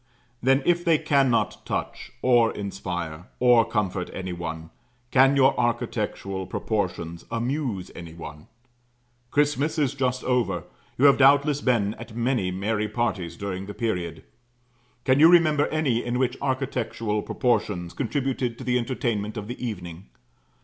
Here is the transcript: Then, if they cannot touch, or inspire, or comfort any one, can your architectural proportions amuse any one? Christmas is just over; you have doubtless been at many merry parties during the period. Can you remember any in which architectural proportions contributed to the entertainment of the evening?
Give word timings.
Then, 0.41 0.63
if 0.65 0.83
they 0.83 0.97
cannot 0.97 1.63
touch, 1.63 2.11
or 2.23 2.51
inspire, 2.53 3.25
or 3.39 3.63
comfort 3.63 4.09
any 4.13 4.33
one, 4.33 4.71
can 5.11 5.35
your 5.35 5.55
architectural 5.59 6.47
proportions 6.47 7.23
amuse 7.29 7.91
any 7.93 8.15
one? 8.15 8.47
Christmas 9.29 9.77
is 9.77 9.93
just 9.93 10.23
over; 10.23 10.63
you 10.97 11.05
have 11.05 11.19
doubtless 11.19 11.61
been 11.61 11.93
at 11.99 12.15
many 12.15 12.49
merry 12.49 12.87
parties 12.87 13.37
during 13.37 13.67
the 13.67 13.75
period. 13.75 14.23
Can 15.05 15.19
you 15.19 15.29
remember 15.31 15.67
any 15.67 16.03
in 16.03 16.17
which 16.17 16.35
architectural 16.41 17.21
proportions 17.21 17.93
contributed 17.93 18.57
to 18.57 18.63
the 18.63 18.79
entertainment 18.79 19.37
of 19.37 19.47
the 19.47 19.63
evening? 19.63 20.05